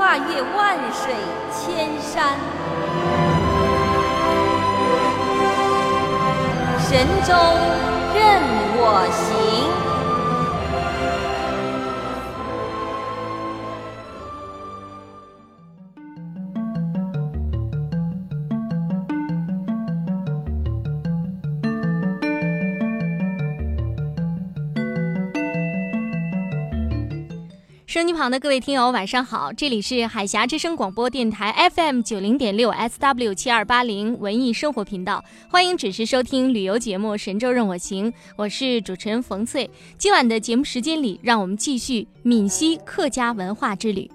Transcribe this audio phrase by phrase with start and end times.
[0.00, 1.12] 跨越万水
[1.52, 2.38] 千山，
[6.78, 7.34] 神州
[27.90, 29.52] 收音旁的各位听友，晚上好！
[29.52, 39.68] 这里是海峡之声广播电台 FM 九零点六 SW 七二八零文艺生活频道，欢迎准时收听旅游节目《神州任我行》，我是主持人冯翠。
[39.98, 44.08] 今晚的节目时间里，让我们继续闽西客家文化之旅。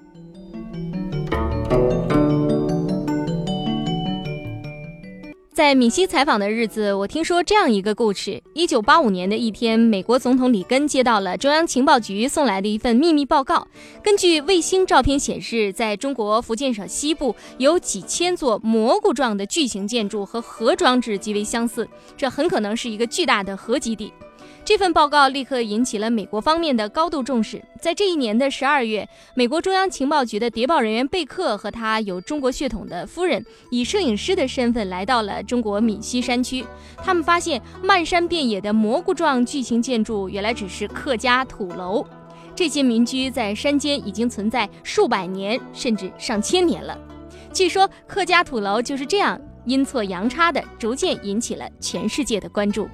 [5.55, 13.65] 在闽西采访的日子，我听说这样一个故事：一九八五年的一天，美国总统里根接到了中央情报局送来的一份秘密报告。
[14.03, 24.11] 根据卫星照片显示，在中国福建省西部有几千座蘑菇状的巨型建筑和核装置极为相似，这很可能是一个巨大的核基地。
[24.65, 27.63] 这份报告立刻引起了美国方面的高度重视。
[27.79, 36.65] 在这一年的十二月，美国中央情报局的谍报人员贝克和他有中国血统的夫人，以摄影师的身份来到了中国闽西山区。
[36.97, 42.03] 他们发现漫山遍野的蘑菇状巨型建筑，原来只是客家土楼。
[42.55, 46.97] 这些民居在山间已经存在数百年，甚至上千年了。
[47.53, 52.89] 据说客家土楼就是这样阴错阳差的，逐渐引起了全世界的关注。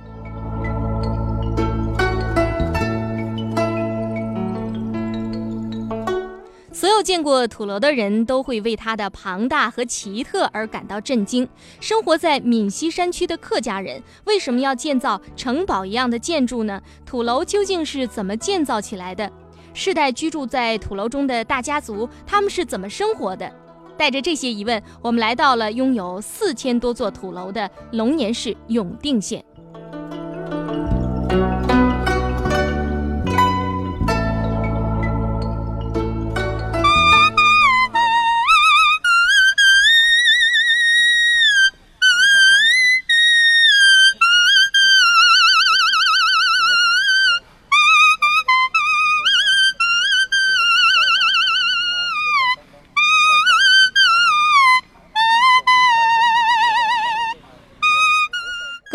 [6.82, 11.48] 所有见过土楼的人都会为它的庞大和奇特而感到震惊。
[11.80, 16.82] 生活在闽西山区的客家人为什么要建造城堡一样的建筑呢？
[17.06, 19.32] 土楼究竟是怎么建造起来的？
[19.76, 23.48] 世代居住在土楼中的大家族，他们是怎么生活的？
[23.96, 29.46] 带着这些疑问，我们来到了拥有四千多座土楼的龙岩市永定县。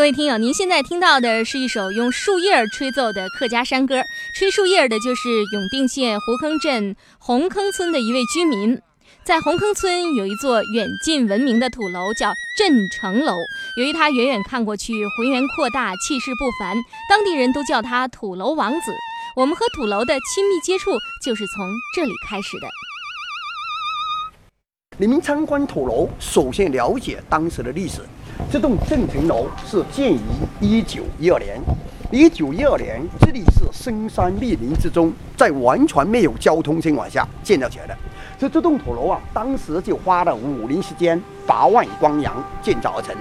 [0.06, 4.04] 各位听友，您现在听到的是一首用树叶吹奏的客家山歌。
[4.38, 8.80] 吹树叶的就是永定县湖坑镇红坑村的一位居民。
[9.24, 13.34] 在红坑村有一座远近闻名的土楼，叫镇城楼。
[13.78, 16.76] 由于它远远看过去浑圆阔大，气势不凡，
[17.10, 18.92] 当地人都叫它土楼王子。
[19.34, 20.92] 我们和土楼的亲密接触
[21.24, 22.68] 就是从这里开始的。
[24.98, 28.02] 你们参观土楼，首先了解当时的历史。
[28.50, 30.20] 这栋镇城楼是建于
[30.60, 31.60] 一九一二年。
[32.12, 37.96] 一九一二年，这里是深山密林之中，在完全没有交通情况下建造起来的。
[38.38, 43.14] 这这栋土楼啊，当时就花了五年时间，八万光洋建造而成。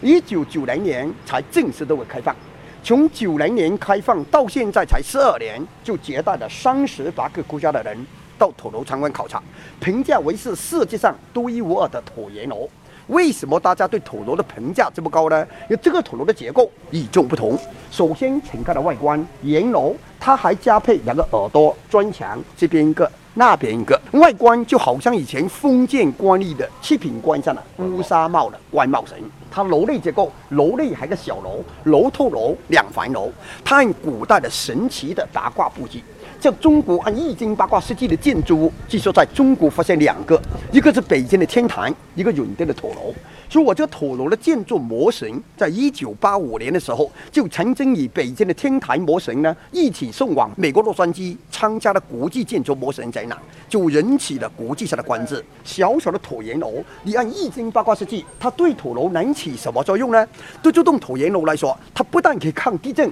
[0.00, 2.34] 一九九零年才正式对外开放。
[2.82, 8.06] 从九零年开放到现在才十二年，就接待了三十八个国家的人
[8.38, 9.42] 到土楼参观考察，
[9.80, 12.68] 评价为是世界上独一无二的椭圆楼。
[13.08, 15.46] 为什么大家对土楼的评价这么高呢？
[15.68, 17.58] 因为这个土楼的结构与众不同。
[17.90, 29.18] 首先，请看的外观，圆楼，它还加配两个耳朵砖墙，这边一个，那边一个，外观就好像以前封建官吏的七品官上的乌纱帽的官帽神。
[29.50, 33.30] 它楼内结构，楼内还有个小楼，楼透楼、两环楼，
[33.64, 36.02] 它按古代的神奇的八卦布局。
[36.40, 40.40] 像中国按易经八卦设计的建筑物，据说在中国发现两个，
[40.70, 43.14] 一个是北京的天坛，一个永定的土楼。
[43.48, 53.38] 所以我这土楼的建筑模型，在一九八五年的时候，就曾经与北京的天坛模型呢一起送往美国洛杉矶参加了国际建筑模型展览，
[53.68, 55.36] 就引起了国际上的关注。
[55.62, 60.26] 小小的椭圆楼，你按易经八卦设计，它对土楼能起什么作用呢？
[60.62, 63.08] 对这栋椭圆楼来说，它不但可以抗地震、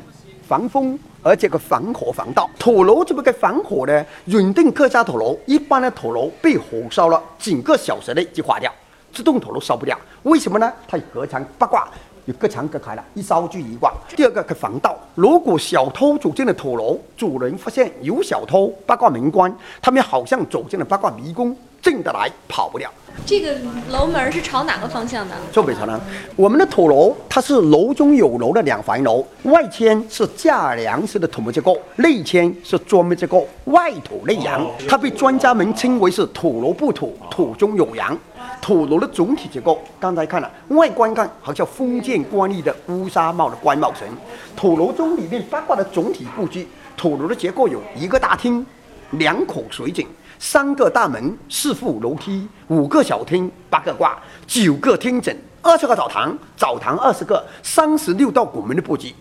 [0.52, 2.46] 防风，而且个防火防盗。
[2.58, 4.04] 土楼怎么个防火呢？
[4.26, 8.70] 永定客家土楼，一般的土楼被火烧了，几个小时内就化掉。
[9.10, 10.70] 这栋土楼烧不掉，为什么呢？
[10.87, 11.88] 它有隔墙八卦，
[12.26, 13.94] 有隔墙隔开了，一烧就一挂。
[14.14, 19.50] 第二个可防盗，如果小偷走进了土楼，主人发现有小偷，八卦门关，
[19.81, 22.88] 他们好像走进了八卦迷宫，进得来跑不了。
[23.26, 23.55] 这个
[23.90, 25.34] 楼门是朝哪个方向的？
[25.52, 26.00] 坐北朝南。
[26.34, 34.67] 我们的土楼它是楼中有楼的两环楼，外圈是架梁式的土木结构，内圈是砖木结构，外土内阳。
[34.88, 38.17] 它被专家们称为是土楼不土，土中有阳。
[38.62, 44.08] 土楼的总体结构，刚才看了，外观看好像封建官吏的乌纱帽的官帽层。
[44.56, 48.64] 土楼中里面八卦的总体布局，土楼的结构有一个大厅，
[49.12, 50.06] 两口水井，
[50.44, 59.15] 三个大门，四副楼梯，五个小厅，八个卦，九个厅枕，二十个澡堂，澡堂二十个，三十六道拱门的布局。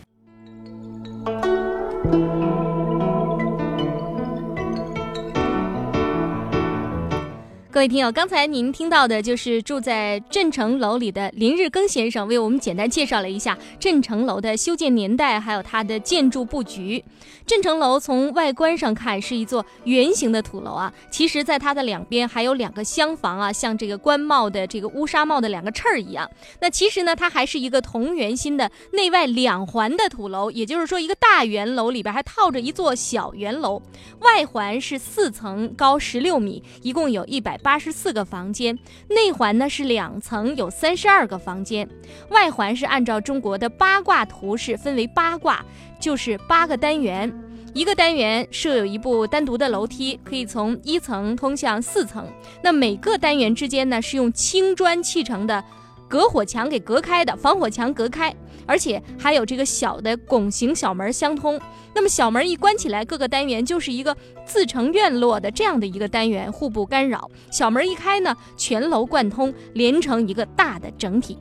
[7.74, 17.02] 各位听友，刚才您听到的就是住在镇城楼里的林日庚先生为我们简单介绍了一下镇城楼的修建年代，还有它的建筑布局。
[17.46, 26.30] 镇城楼从外观上看是一座圆形的土楼啊，其实在它的两边还有两个厢房啊，像这个官帽的这个乌纱帽的两个翅儿一样。
[26.60, 33.82] 那其实呢，它还是一个同圆心的内外两环的土楼，也就是说，一个大圆楼里边还套着一座小圆楼，
[34.20, 37.58] 外环是四层，高十六米，一共有一百。
[37.62, 38.78] 八十四个房间，
[39.08, 41.88] 内环呢是两层，有三十二个房间，
[42.30, 45.64] 外环是按照中国的八卦图式分为八卦，
[46.00, 47.32] 就是八个单元，
[47.74, 52.28] 一个单元设有一部单独的楼梯，可以从一层通向四层。
[52.64, 55.64] 那每个单元之间呢是用青砖砌成的。
[56.10, 58.36] 隔火墙给隔开的，防火墙隔开，
[58.72, 61.60] 而且还有这个小的拱形小门相通。
[61.94, 64.16] 那么小门一关起来，各个单元就是一个
[64.46, 67.30] 自成院落的这样的一个单元，互不干扰。
[67.52, 71.38] 小门一开呢，全楼贯通，连成一个大的整体。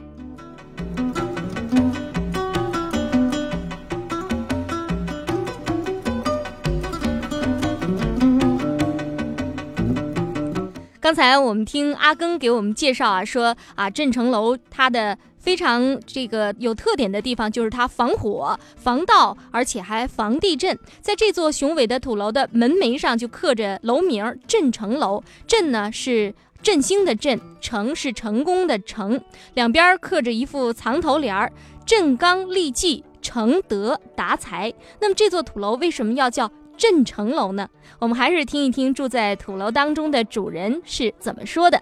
[10.99, 20.79] 刚才我们听阿庚给我们介绍啊，说啊，镇城楼它的非常这个有特点的地方就是它防火、防盗，而且还防地震。
[21.01, 26.33] 在这座雄伟的土楼的门楣上就刻着楼名“镇城楼”，镇呢是
[26.63, 29.21] 振兴的振，成是成功的成，
[29.55, 31.51] 两边刻着一副藏头联儿
[31.85, 34.73] ：“振刚立绩，成德达财”。
[35.01, 36.51] 那么这座土楼为什么要叫？
[36.77, 37.69] 镇城楼呢？
[37.99, 41.79] 我们还是听一听住在土楼当中的主人是怎么说的。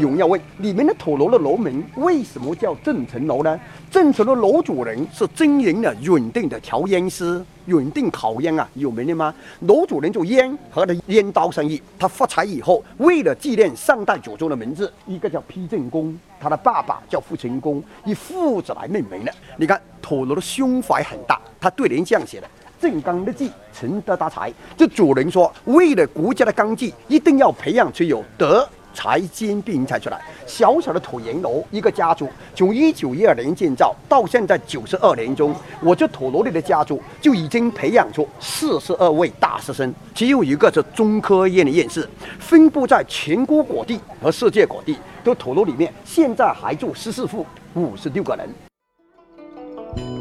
[0.00, 3.60] 荣耀问：里面的土楼的楼门为什么叫镇城楼呢？
[3.90, 9.34] 镇城的楼主人是经营的永定的调烟师，永定烤烟啊，有名的吗？
[9.60, 19.32] 楼主人做烟和的烟刀生意，他发财以后，为了纪念上代祖宗的名字，一个叫批正公，他的爸爸叫傅成功，以父子来命名的。
[19.56, 22.46] 你看土楼的胸怀很大，他对联这样写的
[22.80, 28.68] ：“正刚立绩，成德大财。”这主人说，为了国家的纲纪，一定要培养出有德。
[28.92, 44.96] 才兼并才出来，小小的土檐楼，一个家族从一九一二年建造到现在九十二年中，我这土楼里的家族就已经培养出四十二位大师生，只有一个是中科院的院士，分布在全国各地和世界各地。
[45.22, 50.19] 这土楼里面现在还住十四户，五十六个人。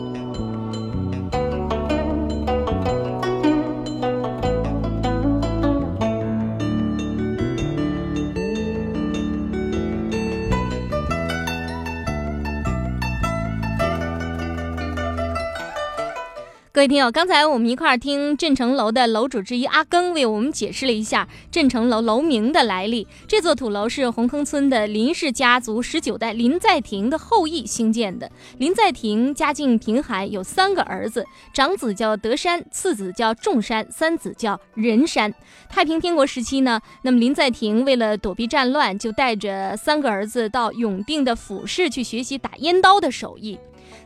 [16.80, 23.06] 各位听友，刚才我们一块儿听镇城楼的楼主之一阿庚为我们解释了一下镇城楼楼名的来历。
[23.28, 28.32] 这座土楼是红坑村的林氏家族十九代林在庭的后裔兴建的。
[28.60, 35.34] 林在庭家境贫寒，有三个儿子，长子叫德山，次子叫仲山，三子叫仁山。
[35.68, 43.60] 太平天国时期呢，那么林在庭为了躲避战乱，就带着三个儿子到永定的府市去学习打烟刀的手艺。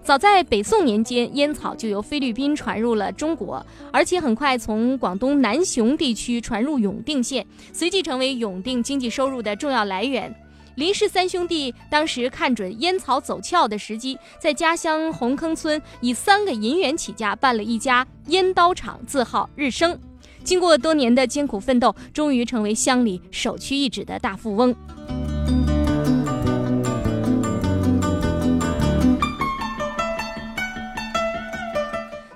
[0.03, 10.33] 早在北宋年间，烟草就由菲律宾传入了中国，而且很快从广东南雄地区传入永定县，随即成为永定经济收入的重要来源。
[10.75, 19.97] 林氏三兄弟当时看准烟草走俏的时机，在家乡红坑村以三个银元起家，办了一家烟刀厂，字号日升。
[20.43, 24.75] 经过多年的艰苦奋斗，终于成为乡里首屈一指的大富翁。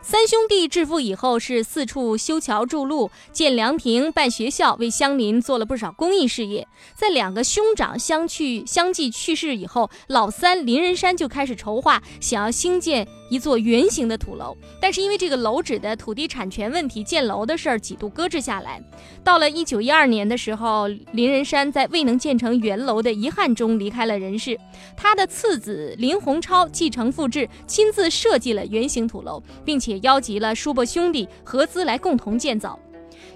[0.10, 6.66] 三兄弟致富以后，是四处修桥筑路、建凉亭、办学校，为乡邻做了不少公益事业。
[6.96, 13.06] 在两个兄长相去相继去世以后，老三林仁山就开始筹划，想要兴建。
[13.30, 18.82] 一座圆形的土楼，但是因为这个楼址的土地产权问题，建楼的事儿几度搁置下来。
[19.22, 24.58] 到了一九一二年的时候，林仁山在未能建成圆楼的遗憾中离开了人世。
[24.96, 32.80] 他的次子林洪超继承父志，亲自设计了圆形土楼，并且邀集了叔伯兄弟合资来共同建造。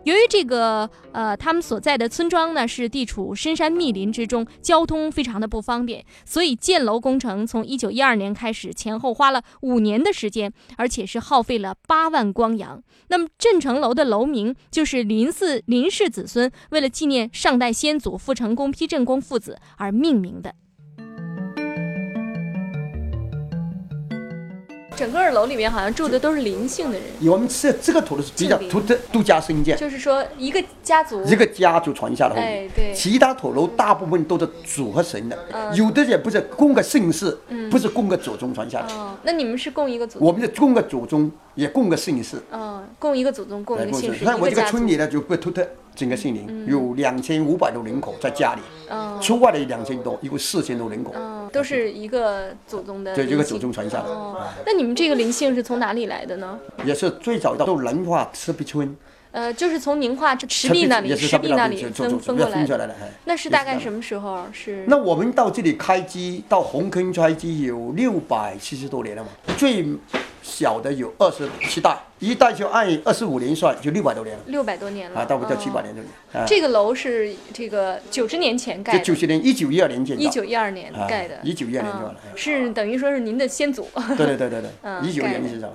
[0.03, 12.81] 由于这个呃，他们所在的村庄呢是地处深山密林之中，交通非常的不方便，所以建楼工程从一九一二年开始，前后花了五年的时间，而且是耗费了八万光洋。
[13.09, 20.55] 那么镇城楼的楼名就是林氏林氏子孙为了纪念上代先祖傅成功、批正公父子而命名的。
[25.01, 35.35] 整个楼里面好像住的都是林姓的人，我们这这个土楼是比较独特独家生建，就是说一个家族一个家族传下来，哎对，其他土楼大部分都是祖和神的，
[35.73, 37.35] 有的也不是供个姓氏，
[37.71, 38.87] 不是供个祖宗传下来。
[39.23, 40.19] 那你们是供一个祖？
[40.19, 42.39] 我们是供个祖宗，也供个姓氏。
[42.51, 44.23] 嗯，供一个祖宗，供一个姓氏。
[44.23, 45.67] 那我这个村里呢，就不独特。
[46.01, 53.13] 整个姓林有两千五百多人口在家里，嗯出外的两千多，一共四千多人口，嗯都是一个祖宗的。
[53.13, 54.05] 对，一个祖宗传下来。
[54.65, 56.59] 那你们这个灵性是从哪里来的呢？
[56.83, 58.97] 也是最早到仁化赤壁村。
[59.31, 62.89] 呃，就是从宁化这赤壁那里，赤壁那里分分过来的。
[63.25, 64.43] 那是大概什么时候？
[64.51, 64.83] 是？
[64.87, 69.29] 那我们到这里开机到红坑开机有六百七十多年了嘛？
[69.55, 69.85] 最。
[70.41, 74.43] 小的有二十七代，一代就按二十五年算，就六百多年了。
[74.47, 76.07] 六百多年了啊，到不到七百年这里。
[76.47, 78.99] 这个楼是这个九十年前盖的。
[78.99, 80.23] 九十年，一九一二年建的。
[80.23, 81.39] 一九一二年盖的。
[81.43, 82.15] 一九一二年了。
[82.35, 83.87] 是等于说是您的先祖。
[84.17, 84.69] 对对对对对，
[85.07, 85.71] 一九年建的。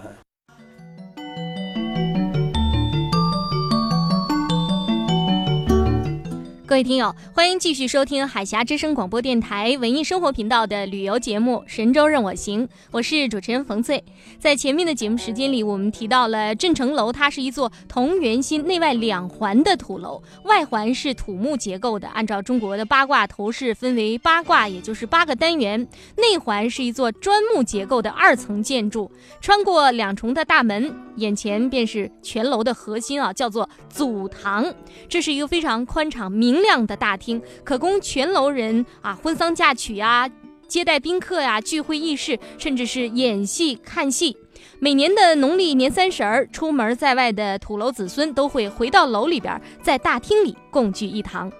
[6.66, 14.02] 各位听友，欢迎继续收听海峡之声广播电台文艺生活频道的旅游节目《神州任我行》，我是主持人冯翠。
[14.40, 29.08] 在前面的节目时间里，我们提到了镇城楼，它是一座同圆心、内外两环的土楼，外环是土木结构的，按照中国的八卦头式分为八卦，也就是八个单元；内环是一座砖木结构的二层建筑，
[29.40, 34.74] 穿过两重的大门，眼前便是全楼的核心啊，叫做祖堂。
[35.08, 36.55] 这是一个非常宽敞明。
[36.56, 40.26] 明亮的大厅，可供全楼人啊婚丧嫁娶呀、
[40.66, 44.34] 接待宾客呀、聚会议事，甚至是演戏看戏。
[44.78, 51.52] 每年的农历年三十儿，出门在外的土楼子孙都会回到楼里边，在大厅里共聚一堂。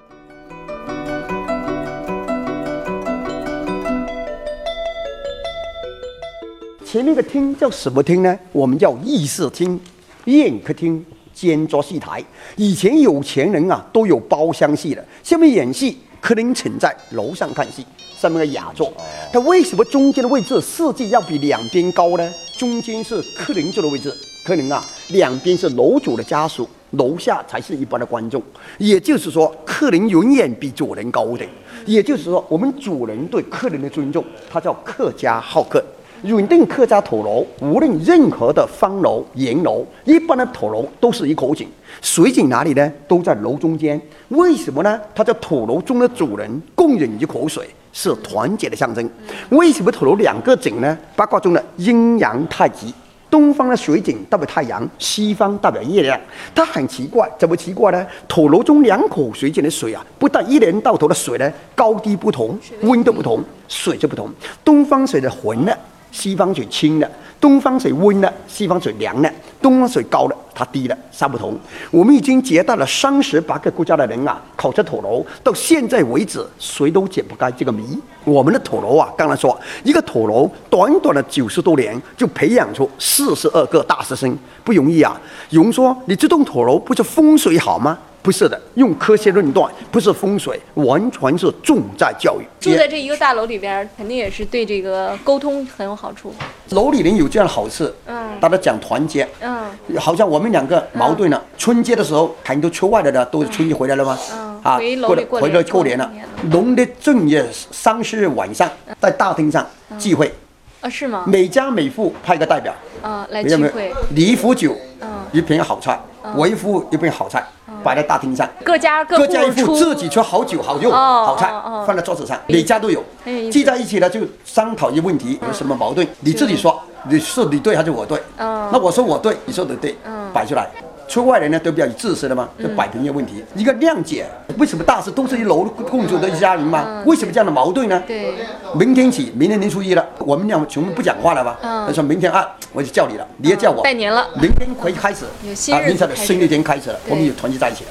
[6.86, 8.38] 前面的厅叫什么厅呢？
[8.52, 9.78] 我们叫议事厅、
[10.24, 11.04] 宴客厅。
[11.36, 12.24] 兼做戏台，
[12.56, 15.04] 以前有钱人啊都有包厢戏的。
[15.22, 17.84] 下面演戏，客人请在楼上看戏，
[18.18, 18.90] 上面个雅座。
[19.30, 22.26] 它为什么中间的位置设计要比两边高呢？
[22.56, 24.10] 中间是客人坐的位置，
[24.46, 28.42] 客人啊，两边是楼主的家属，楼下才是一般的观众。
[28.78, 31.44] 也就是说，客人永远比主人高的。
[31.84, 35.84] 也就是说，我们主人对客人的尊重，他叫客家好客。
[36.22, 41.68] 永定客家土楼，无论任何的方楼、檐楼，一般的土楼都是一口井，
[42.00, 42.92] 水井哪里呢？
[43.06, 44.00] 都在楼中间。
[44.28, 45.00] 为什么呢？
[45.14, 49.08] 它叫土楼中的主人共饮一口水，是团结的象征。
[49.50, 50.98] 为什么土楼两个井呢？
[51.14, 52.92] 八卦中的阴阳太极，
[53.30, 56.18] 东方的水井代表太阳，西方代表月亮。
[56.54, 58.06] 它很奇怪，怎么奇怪呢？
[58.26, 64.28] 土楼中两口水井的水啊，不但一年到头的水呢高低不同，温度不同，水就不同。
[64.64, 65.72] 东方水的浑呢？
[66.16, 69.30] 西方水清的，东方水温的，西方水凉的。
[69.60, 71.54] 东方水高了，它低了，三不同。
[71.90, 77.98] 我们已经接待了三十八个国家的人啊，考察土楼，到现在为止，谁都解不开这个谜。
[78.24, 85.20] 我们的土楼啊，刚才说一个土楼，短短的九十多年就培养出四十二个大师生，不容易啊。
[85.50, 87.98] 有人说，你这栋土楼不是风水好吗？
[88.26, 92.44] 不是的，用科学论断，不是风水，完全是重在教育。
[92.58, 96.34] 住在这一个大楼里边，肯定也是对这个沟通很有好处。
[96.70, 101.40] 楼里人有这样的好事，嗯大家讲团结，嗯好像我们两个矛盾了。
[101.56, 104.18] 春节的时候，很多出外的呢，都是春节回来了吗？
[104.32, 106.32] 嗯啊，回楼过来回里过年来过年了过年了。
[106.50, 108.68] 农历正月三十日晚上，
[109.00, 109.64] 在大厅上
[110.00, 110.34] 聚会，
[110.80, 111.22] 啊，是吗？
[111.28, 113.94] 每家每户派个代表，啊，来聚会，？
[114.08, 115.96] 你一壶酒，嗯，一瓶好菜，
[116.34, 117.46] 我一壶一瓶好菜，
[117.82, 118.48] 摆在大厅上。
[118.64, 121.52] 各家各各家一户自己出好酒好肉哦好菜
[121.86, 123.02] 放在桌子上，每家都有。
[123.50, 128.20] 聚在一起呢，就商讨一个问题，有什么矛盾，你自己说，你是你对还是我对？
[128.38, 128.68] 嗯。
[128.72, 130.68] 那我说我对，你说的对嗯，摆出来。
[131.08, 134.26] 出外人呢都比较有自私的嘛，就摆平一个问题，一个谅解。
[134.58, 137.02] 为什么大事都是一楼共住的一家人嘛？
[137.06, 138.02] 为什么这样的矛盾呢？
[138.06, 138.34] 对，
[138.74, 141.58] 明天起，明天年初一了，我们俩全部不讲话了吧？
[141.62, 143.82] 嗯他说明天啊，我就叫你了，你也叫我。
[143.82, 147.90] 拜年了明天可以开始有新啊，明天的新的一天开始了，我们有团聚在一起了。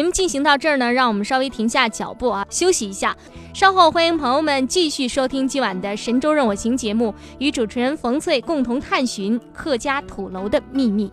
[0.00, 3.14] 节目进行到这儿呢，让我们稍微停下脚步啊，休息一下。
[3.52, 11.12] 稍后欢迎朋友们继续收听今晚的《神州任我行》节目，与主持人冯翠共同探寻客家土楼的秘密。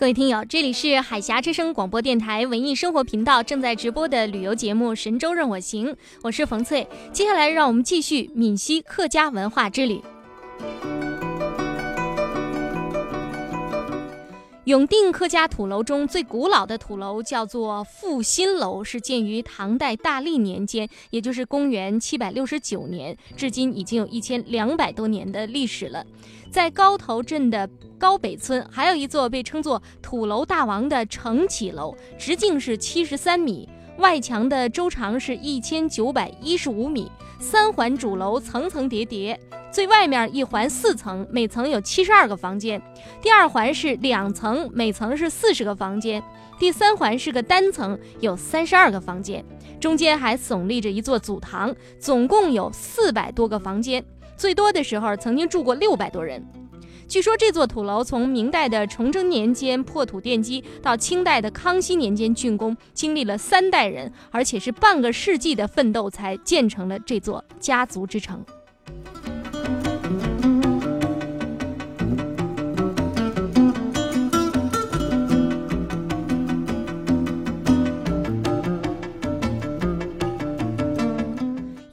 [0.00, 5.88] 各位听友，这里是海峡之声广播电台文艺生活频道正在直播的旅游节目《神州任我行》，
[6.22, 6.88] 我是冯翠。
[7.12, 10.00] 接下来，让我们继续闽西客家文化之旅。
[14.70, 26.06] 永定客家土楼中最古老的土楼叫做复兴楼，是建于唐代大历年间，也就是公元七百六十九年，至今已经有一千两百多年的历史了。
[26.52, 39.38] 在高头镇的高北村，还有一座被称作土楼大王的承启楼，直径是七十三米，外墙的周长是一千九百一十五米，三环主楼层层叠叠，
[39.70, 42.80] 最外面一环四层，每层有七十二个房间。
[43.20, 46.20] 第二环是两层，每层是四十个房间；
[46.58, 49.44] 第三环是个单层，有三十二个房间。
[49.78, 54.02] 中间还耸立着一座祖堂，总共有四百多个房间，
[54.36, 56.42] 最多的时候曾经住过六百多人。
[57.10, 68.40] 据说这座土楼从明代的崇祯年间破土奠基，到清代的康熙年间竣工，经历了三代人，而且是半个世纪的奋斗，才建成了这座家族之城。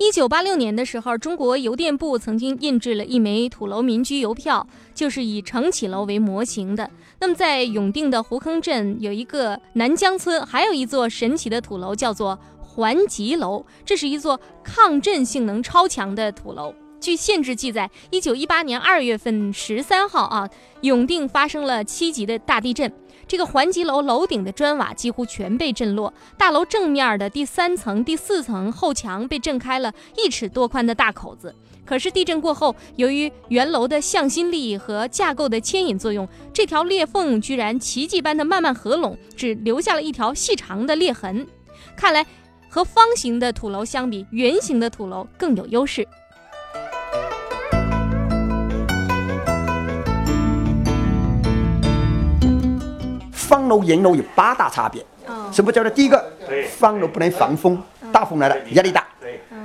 [0.07, 4.65] 一九八六年的时候，中国邮电部曾经印制了一枚土楼民居邮票，
[4.95, 6.89] 就是以承启楼为模型的。
[7.19, 13.65] 那么，在永定的胡坑镇有一个南江村，还有一座神奇的土楼，叫做环吉楼。
[13.83, 16.73] 这是一座抗震性能超强的土楼。
[17.01, 20.49] 据县志记载，一九一八年二月份十三号啊，
[20.81, 22.89] 永定发生了七级的大地震。
[23.27, 31.53] 这个环极楼楼顶的砖瓦几乎全被震落，大楼正面的第三层、第四层后墙被震开了一尺多宽的大口子。
[31.85, 41.45] 可是地震过后，由于原楼的向心力和架构的牵引作用，这条裂缝居然奇迹般的慢慢合拢，只留下了一条细长的裂痕。
[41.95, 42.25] 看来，
[42.69, 46.07] 和方形的土楼相比，圆形的土楼更有优势。
[53.47, 55.03] 方楼、圆楼有八大差别。
[55.53, 56.31] 什么叫做第一个？
[56.77, 57.81] 方楼不能防风，
[58.11, 59.05] 大风来了压力大。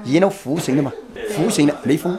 [0.04, 0.92] 圆楼弧形的嘛，
[1.30, 2.16] 弧形的没风。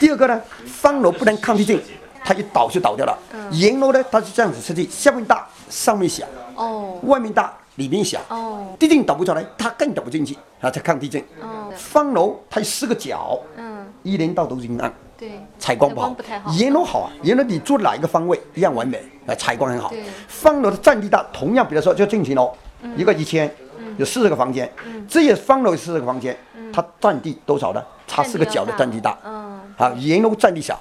[0.00, 1.80] 第二个呢，方楼不能抗地震，
[2.24, 3.16] 它一倒就倒掉了。
[3.52, 6.24] 圆楼呢，它是这样子设计，下面大，上面小。
[6.56, 8.20] 哦外面大，里面小。
[8.28, 11.20] 哦地震倒不出来，它更倒不进去，它才抗地震。
[11.40, 16.06] 哦，方楼它有四个角，嗯，一年到头阴暗，对，采光不好。
[16.06, 16.50] 采光不太好。
[16.52, 19.90] 沿楼好啊，沿楼你住哪一个方位一样完美，啊，采光很好。
[19.90, 20.02] 对。
[20.26, 22.50] 方楼的占地大，同样比如说就正秦楼，
[22.96, 23.54] 一个一千，
[23.98, 24.72] 有四十个房间，
[25.06, 26.34] 这也方楼有四十个房间，
[26.72, 27.84] 它占地多少呢？
[28.06, 29.18] 差四个角的占地大。
[29.22, 29.60] 嗯。
[29.76, 30.80] 啊，沿楼占地小，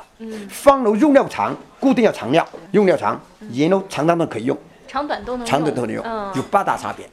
[0.49, 6.31] 方楼用料长，固定要长料，用料长，沿楼长短都可以用，长短都能长短都能用，嗯。
[6.35, 7.05] 有八大差别。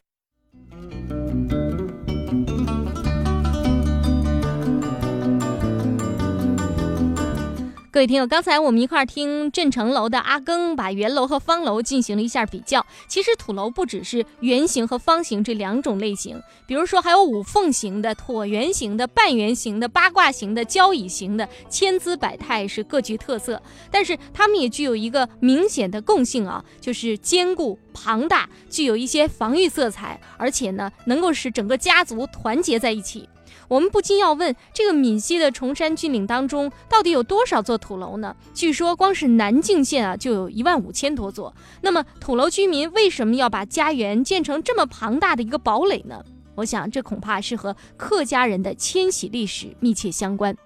[7.96, 12.84] 各位听友，刚才我们一块儿听镇城楼的阿庚把圆楼和方楼进行了一下比较。
[13.08, 23.62] 其实土楼不只是圆形和方形这两种类型，比如说还有五凤形的、椭圆形的、半圆形的、八卦形的、交椅形的，千姿百态，是各具特色。
[23.90, 33.26] 但是它们也具有一个明显的共性啊，就是坚固、庞大，具有一些防御色彩，而且呢，能够使整个家族团结在一起。
[33.68, 38.34] 我们不禁要问，这个闽西的崇山峻岭当中，到底有多少座土楼呢？
[38.54, 41.54] 据说光是南靖县啊，就有一万五千多座。
[41.80, 46.24] 那么土楼居民为什么要把家园建成这么庞大的一个堡垒呢？
[46.54, 50.56] 我想，这恐怕是和客家人的迁徙历史密切相关。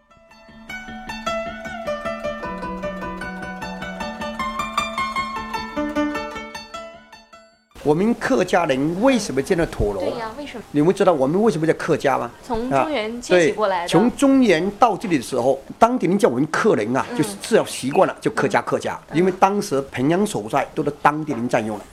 [7.90, 10.00] 我们客家人为什么建了土楼？
[10.16, 12.26] 呀，为什么你们知道我们为什么叫客家吗？
[12.26, 13.88] 啊从中原迁徙对过来的？
[13.88, 18.96] 从中原到这里的时候，当地人叫我们客人啊，就是自然习惯了，就客家客家。
[19.12, 21.84] 因为当时平阳所在都是当地人占用了。
[21.84, 21.88] 啊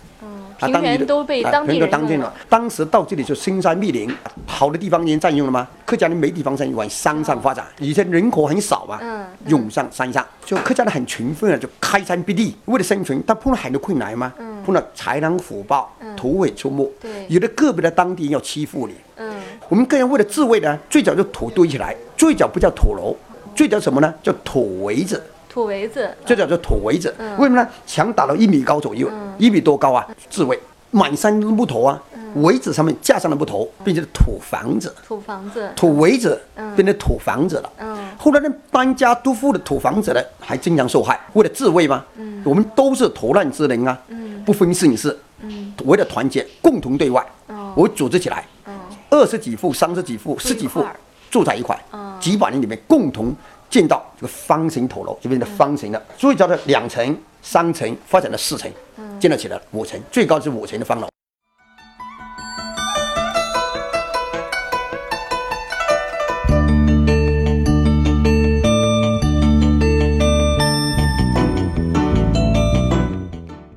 [0.59, 2.33] 平当地的原都被啊当地平原都当地人人用了。
[2.49, 4.11] 当时到这里就深山密林，
[4.45, 5.67] 好的地方已经占用了吗？
[5.85, 7.65] 客家人没地方占用，往山上发展。
[7.79, 13.23] 以前人口很少嘛，嗯涌上山上，就客家人很勤奋啊，就开山辟地，为了生存。
[13.25, 14.33] 他碰到很多困难嘛，
[14.67, 16.85] 碰到豺狼虎豹、土匪出没，
[17.29, 18.93] 有的个别的当地人要欺负你。
[19.15, 19.33] 嗯。
[19.69, 23.15] 我们个人为了自卫呢，最早就土堆起来，最早不叫土楼，
[23.55, 24.13] 最早什么呢？
[24.21, 27.15] 叫土围子，土围子，最早叫土围子。
[27.17, 27.37] 嗯。
[27.37, 27.69] 为什么呢？
[27.85, 30.59] 墙打到一米高左右，一米多高啊，自卫。
[30.89, 32.43] 满山都是木头啊，嗯。
[32.43, 36.41] 围子上面架上了木头，变成了土房子，土房子，土围子
[36.75, 37.71] 变成土房子了。
[37.79, 37.97] 嗯。
[38.17, 41.19] 后来呢，搬家都户的土房子呢，还经常受害。
[41.33, 42.03] 为了自卫嘛，
[42.45, 43.99] 我们都是逃难之人啊，
[44.47, 45.13] 不分姓氏，
[45.83, 47.21] 为了团结，共同对外，
[47.75, 48.45] 我组织起来，
[49.09, 50.81] 二十几户、三十几户、十几户
[51.29, 51.77] 住在一块，
[52.17, 53.35] 几百年里面共同
[53.69, 58.71] 建造这个方形土楼，就变成方形的，所以叫做两层、三层发展到四层，
[59.19, 61.09] 建了起来五层，最高是五层的方楼。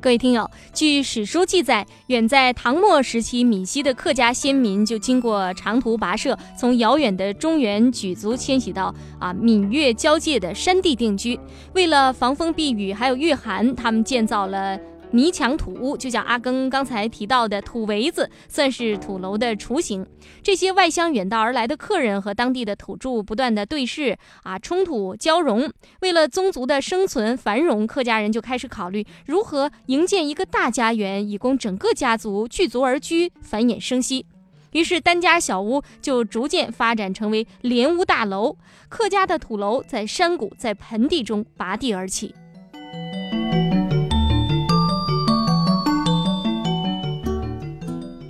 [0.02, 11.38] 各位听友，据史书记载，远在唐末时期，闽西的客家先民就经过长途跋涉，从遥远的中原举族迁徙到啊闽粤交界的山地定居。
[11.74, 14.78] 为了防风避雨，还有御寒，他们建造了。
[15.12, 20.06] 泥墙土屋，就像阿庚刚才提到的土围子，算是土楼的雏形。
[20.42, 25.70] 这些外乡远道而来的客人和当地的土著不断的对视啊，冲突交融。
[26.00, 34.26] 为了宗族的生存繁荣，客家人就开始考虑如何营建一个大家园，以供整个家族聚族而居，繁衍生息。
[34.72, 38.56] 于是单家小屋就逐渐发展成为连屋大楼。
[38.88, 42.32] 客家的土楼在山谷、在盆地中拔地而起。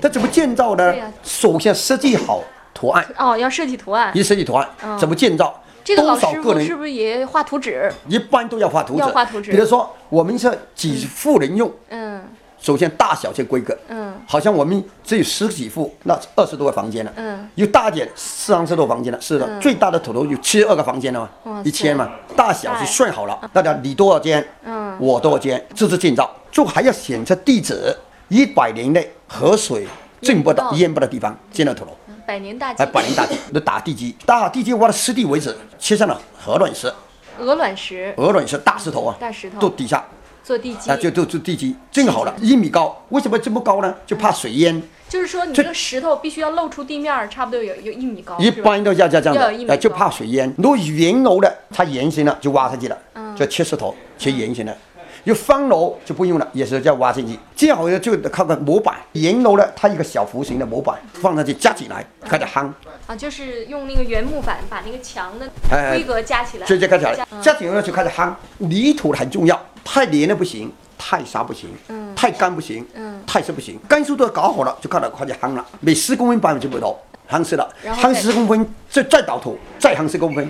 [0.01, 0.95] 它怎么建造呢？
[1.23, 4.11] 首先设计好图案，哦，要设计图案。
[4.15, 4.99] 一设计图案嗯。
[4.99, 5.63] 怎么建造？
[5.83, 6.35] 这个老个人？
[6.35, 7.93] 师傅是不是也画图纸？
[8.07, 9.51] 一般都要画图纸，要画图纸。
[9.51, 12.23] 比如说，我们是几户人用，嗯。
[12.61, 13.77] 首先大小先规格。
[13.89, 14.15] 嗯。
[14.27, 17.11] 好像我们只有十几户，那二十多个房间了。
[17.17, 19.59] 嗯，有大点三十多房间了，是的，嗯。
[19.59, 24.95] 最大的土楼有七十二个房间了嘛，一千嘛，大小是算好了，大家你多少间，嗯。
[25.01, 27.97] 我多少间，这是建造，就还要选择地址，
[28.29, 29.87] 一百年内河水
[30.21, 31.07] 进不到淹不到。
[31.07, 31.93] 地方建了土楼。
[32.27, 32.83] 百年大计。
[32.83, 36.93] 哎，，百年大地都 打地基，打地基挖到湿地为止，切上了鹅卵石，
[37.38, 38.12] 鹅卵石。
[38.16, 39.61] 鹅卵石大石头啊，大石头。
[39.61, 40.05] 都底下。
[40.43, 40.90] 做地基。
[40.90, 41.77] 啊，就就做地基。
[41.93, 43.05] 正好了，一米高。
[43.11, 43.95] 为什么这么高呢？
[44.05, 50.53] 就怕水淹，就是说你这这个石头必须要露出地面，差不多有有一米高，一般都要这样要有一米就怕水淹。
[50.59, 53.37] 如果圆楼的，它圆形的就挖上去了，嗯。
[53.37, 54.77] 就切石头，切圆形的。
[55.25, 57.39] 有方楼就不用了，也是叫挖进去。
[57.55, 62.71] 最好就靠个模板，圆楼呢它一个小弧形的模板放上去夹起来，开始夯，
[63.07, 68.33] 啊，就是用那个原木板把那个墙的哎规格加起来，直接开起来加，起来了就开始夯。
[68.59, 71.69] 泥土很重要，太黏了不行，太沙不行，
[72.17, 73.79] 太干不行，嗯太湿不行。
[73.89, 76.99] 干湿都搞好了，就开始开始夯了，每十公分百分之不到，
[77.31, 80.49] 夯实了，夯十公分，再再倒土，再夯十公分。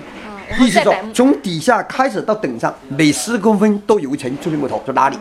[0.51, 5.17] 然后意思说再摆木，从底下开始到顶上，每十公分都有一层注定木头在哪里？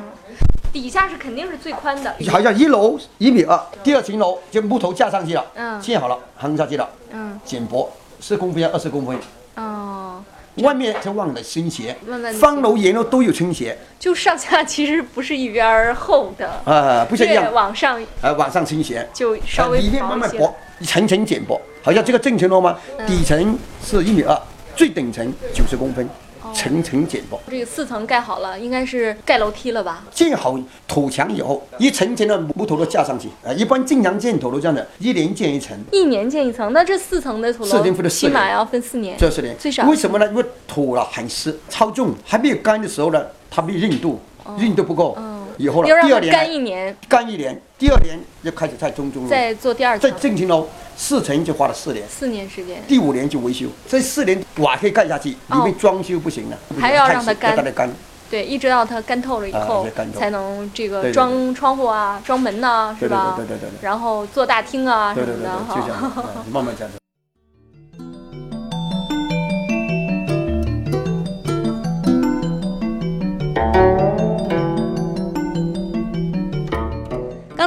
[0.72, 7.90] 底下是肯定是最宽的，好像一楼一米二，第二层楼就木头架上去了，嗯建好了，夯下去了，嗯剪薄
[8.20, 9.18] 十公分要二十公分，
[9.56, 10.22] 哦，
[10.58, 11.96] 外面就忘了倾斜
[12.38, 22.78] 方楼沿楼都有倾斜，就上下其实不是一边儿厚的，啊，不是一样，往上呃，往上倾斜，就稍微呃里面慢慢薄，一层层剪薄，好像这个正层楼吗？
[22.96, 24.40] 嗯底层是一米二，
[24.80, 26.08] 最顶层九十公分，
[26.42, 27.38] 哦层层减薄。
[27.50, 30.04] 这个四层盖好了，应该是盖楼梯了吧？
[30.10, 33.28] 建好土墙以后，一层层的木头都架上去。
[33.44, 39.54] 啊，一般正常建土楼这样的，一年建一层，一年建一层，那这四层的土四楼年分的四年起码要分四年，这四年。
[39.58, 40.26] 最少为什么呢？
[40.28, 44.18] 因为土了很湿，超重，还没有干的时候呢，它没有硬度，
[44.56, 45.14] 硬度不够。
[45.60, 52.02] 以后呢要，让它第二年干一年，干一年，第二年就开始在中中了，再做第二在层，正层楼四层就花了四年。
[52.08, 52.82] 四年时间。
[52.88, 57.90] 第五年就维修，这四年瓦可以干下去，里面装修不行了，哦还要让它干要让它干。
[58.30, 63.34] 对，一直到它干透了以啊后才能这个装窗户啊、装门呐、是吧？
[63.36, 66.24] 对对对对对然后做大厅啊什对对对么的对，就这样哈。
[66.50, 66.92] 慢慢这样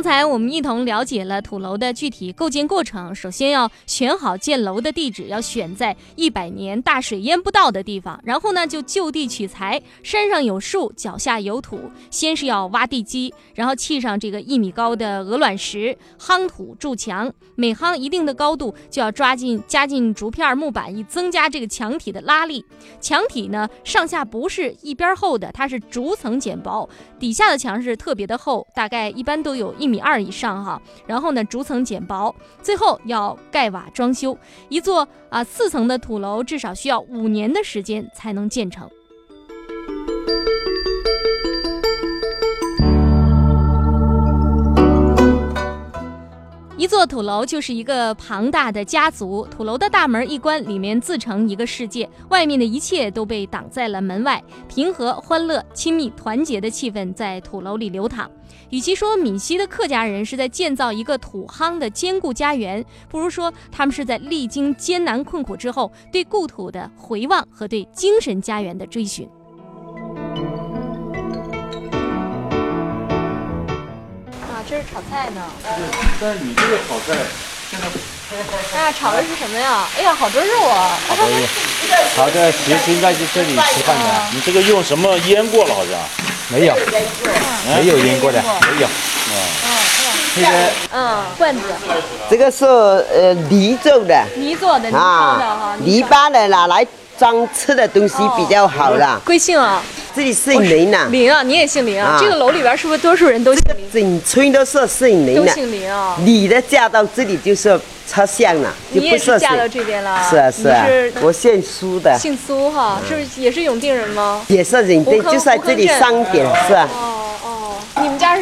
[0.03, 3.15] 刚才我们一同了解了土楼的具体构建过程。
[3.15, 8.19] 首先要选好建楼的地址，要选在一百年大水淹不到的地方。
[8.25, 11.89] 然后呢，就就地取材，山上有树，脚下有土。
[12.11, 17.31] 先是要挖地基，然后砌上这个一米高的鹅卵石，夯土筑墙。
[17.55, 22.65] 每夯一定的高度，就要抓进加进竹片、木板，以增加这个墙体的拉力。
[22.99, 30.82] 墙体呢，上下不是一边厚的，它是逐层减薄，底下的墙是特别的厚，大概一般都有一米米二以上哈。
[31.06, 34.36] 然后呢，逐层减薄，最后要盖瓦装修。
[34.69, 38.89] 一座啊四层的土楼，至少需要五年的时间才能建成。
[46.84, 54.43] 一座土楼就是一个庞大的家族，土楼的大门一关，里面自成一个世界，外面的一切都被挡在了门外。
[54.67, 58.30] 平和、欢乐、亲密、团结的气氛在土楼里流淌。
[58.69, 69.26] 与其说闽西的客家人是在建造一个土夯的坚固家园，不如说他们是在历经艰难困苦之后，对故土的回望和对精神家园的追寻。
[74.73, 75.41] 这是炒菜呢。
[76.19, 77.13] 但是你这个炒菜
[77.69, 77.86] 现在，
[78.75, 79.86] 哎呀，炒的是什么呀？
[79.95, 80.97] 哎呀，好多肉啊！
[81.07, 81.21] 好的，
[82.15, 84.03] 好的，其实应该是这里吃饭的。
[84.33, 85.75] 你这个用什么腌过了？
[85.75, 85.93] 好像
[86.47, 86.73] 没有，
[87.67, 88.88] 没有腌过的，没有。
[88.88, 89.33] 嗯
[90.36, 90.49] 这个
[90.91, 91.62] 嗯，罐子
[92.27, 95.77] 这个是呃泥做的泥做的，泥烧的哈啊，。
[95.77, 96.83] 泥巴的拿来
[97.19, 99.21] 装吃的东西比较好啦。
[99.23, 99.83] 贵姓啊？
[100.15, 102.12] 这里姓林呐，林啊，你也姓林啊？
[102.12, 103.91] 啊这个楼里边是不是多数人都姓林？
[103.91, 105.52] 整村都是姓林的都的。
[105.54, 106.15] 姓林啊？
[106.23, 109.67] 你的嫁到这里就是插线了，就你不是嫁到。
[109.67, 110.21] 这边了？
[110.30, 110.86] 是啊是啊
[111.21, 114.45] 我姓苏的，姓苏哈，是不是也是永定人吗？
[114.47, 117.33] 也是人对，胡坑就在这里胡坑镇上点是啊，哦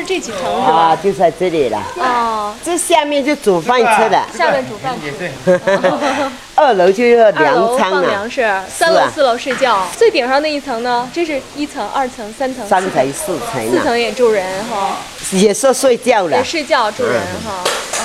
[0.01, 1.81] 是这几层是啊，就在这里了。
[1.97, 5.31] 哦，这下面就煮饭吃的，下面煮饭吃。
[6.55, 9.87] 二楼就是二粮楼仓了放粮，食，三楼、啊四楼睡觉。
[9.97, 11.09] 最顶上那一层呢？
[11.13, 14.97] 这是一层、二层、三层、四三层四层，四层也住人哈，
[15.31, 16.43] 也是睡觉了也。
[16.43, 17.63] 睡觉住人哈。
[17.99, 18.03] 哦，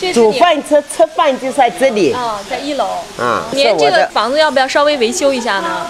[0.00, 2.86] 这是煮你饭吃吃饭就在这里啊，在一楼。
[3.18, 3.42] 啊。
[3.52, 5.86] 您这个房子要不要稍微维修一下呢？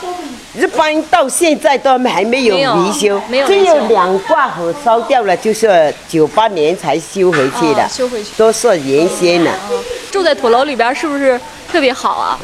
[0.55, 8.31] 一般到现在都还没有维修，没有只有两挂火烧掉了，就是九八年才修回去的哦，修回去。
[8.37, 9.51] 都是原先的。
[10.13, 11.41] 住在土楼里边是不是
[11.75, 12.39] 特别好啊？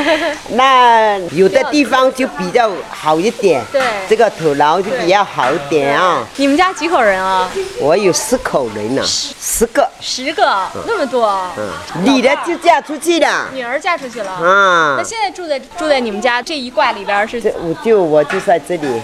[0.56, 6.24] 那有的地方就比较好一点，对这个土楼就比较好一点啊。
[6.36, 7.50] 你们家几口人啊？
[7.78, 11.28] 我有四口人呢，十个，十个，那么多。
[11.58, 11.68] 嗯
[12.02, 14.32] 女的就嫁出去了女儿嫁出去了。
[14.32, 15.04] 啊那。
[15.04, 19.02] 现在住在住在你们家这一挂里边是这我就我就在这里。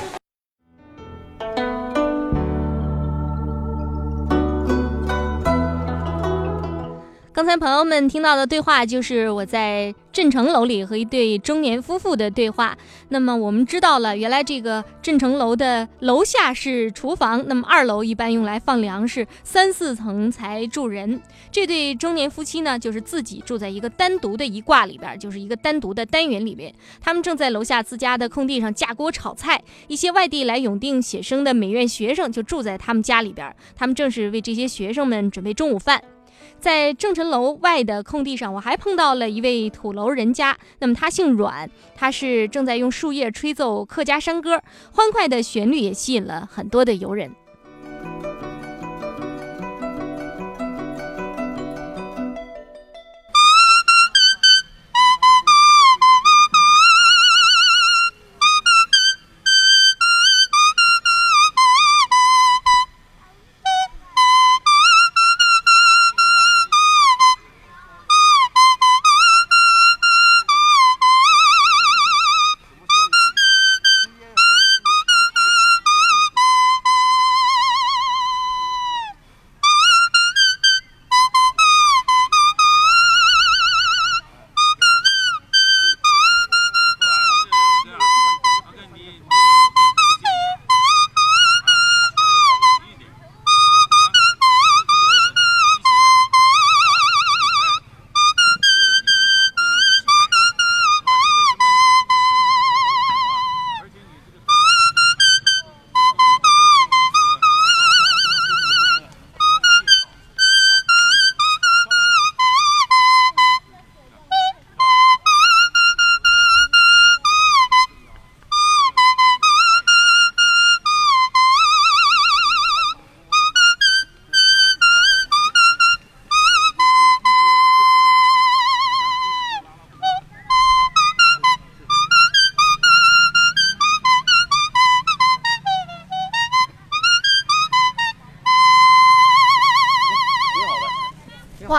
[7.38, 12.76] 刚才朋友们听到的对话，就是我在镇城楼里和一对中年夫妇的对话。
[13.10, 21.22] 那么我们知道了，原来这个镇城楼的楼下是厨房，那么二楼一般用来放粮食，三四层才住人。
[21.52, 26.74] 这对中年夫妻呢，就是自己住在一个单独的一挂里边，就是一个单独的单元里边。
[27.00, 29.62] 他们正在楼下自家的空地上架锅炒菜。
[29.86, 36.02] 一些外地来永定写生的美院学生就住在他们家里边，他们正是为这些学生们准备中午饭。
[36.60, 40.56] 在正城楼外的空地上，我还碰到了一位土楼人家。
[40.80, 44.60] 那么他姓阮，他是正在用树叶吹奏客家山歌，
[44.92, 47.30] 欢快的旋律也吸引了很多的游人。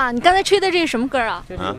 [0.10, 1.45] 哇，你刚才吹的这是什么歌啊？
[1.56, 1.76] 啊，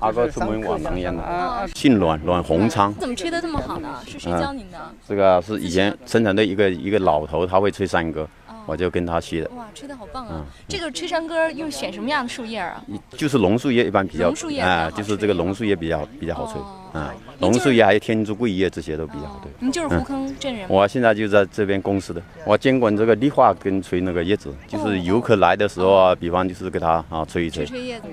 [0.00, 2.94] 阿哥出门玩方言的，啊，姓阮，阮洪昌。
[2.96, 3.98] 怎么吹的这么好呢？
[4.06, 4.78] 是谁教您的？
[5.08, 8.28] 这个是以前生产队一个一个老头，他会吹山歌，
[8.66, 9.50] 我就跟他学的。
[9.56, 10.44] 哇，吹的好棒啊！
[10.68, 12.84] 这个吹山歌用选什么样的树叶啊？
[13.16, 19.50] 就是榕树叶，一般比较榕树叶啊，就是这个榕树叶比较比较好吹哦啊，您就是榕树叶还有天竺桂叶这些都比较好吹。
[19.58, 20.68] 您就是胡坑镇人吗？
[20.68, 27.64] 我现在就在这边公司的，我监管这个绿化跟吹那个叶子，就是游客来的时候啊，比方就是给他啊吹一吹。
[27.64, 28.06] 吹吹叶子。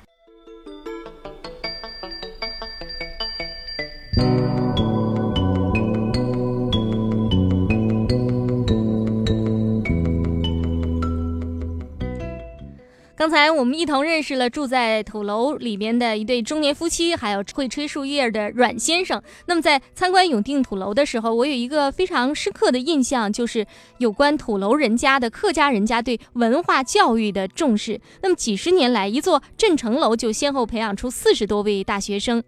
[13.27, 19.21] 刚才我们一同认识了住在土楼里面的一对中年夫妻，还有会吹树叶的阮先生。
[19.47, 27.99] 那么在参观永定土楼的时候，我有一个非常深刻的印象，就是有关土楼人家的客家人家对文化教育的重视。
[28.21, 32.41] 那么几十年来，一座镇城楼就先后培养出四十多位大学生。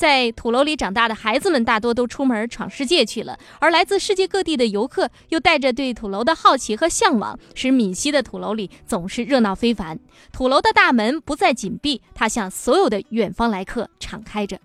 [0.00, 10.00] 在土楼里长大的孩子们大多都出门闯世界去了，而来自世界各地的游客又带着对土楼的好奇和向往，使闽西的土楼里总是热闹非凡。
[10.32, 14.58] 土楼的大门不再紧闭，它向所有的远方来客敞开着。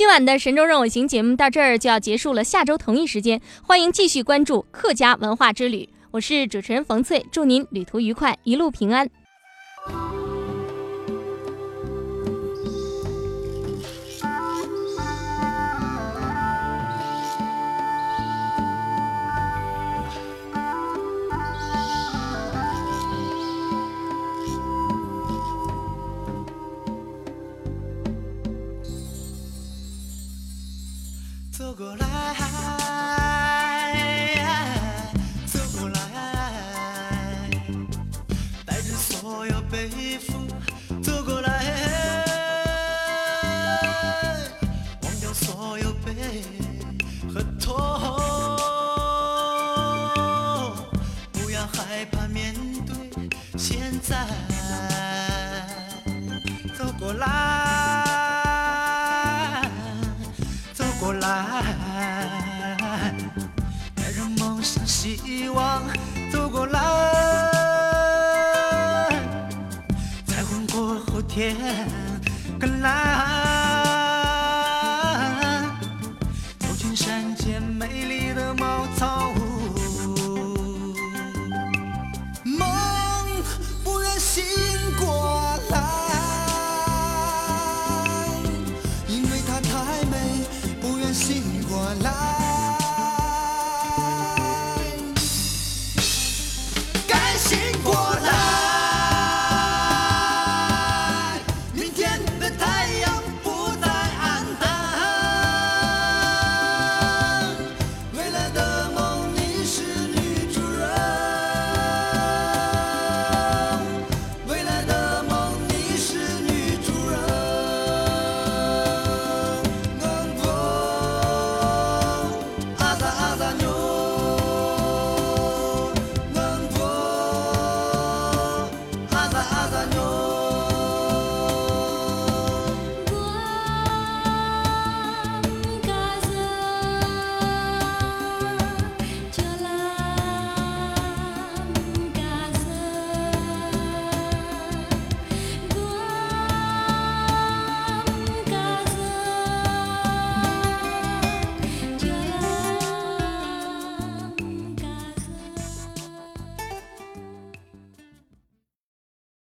[0.00, 5.86] 今晚的神州任我行节目到这儿就要结束了，下周同一时间欢迎继续关注客家文化之旅。
[6.10, 9.10] 我是主持人冯翠，祝您旅途愉快，一路平安。
[31.80, 32.59] 过来，